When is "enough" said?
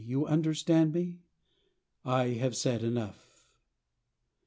2.83-3.45